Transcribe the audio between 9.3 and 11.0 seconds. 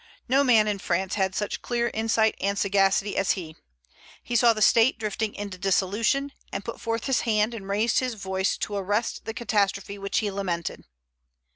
catastrophe which he lamented.